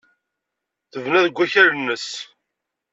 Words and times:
Tebna 0.91 1.19
deg 1.25 1.35
wakal-nnes. 1.37 2.07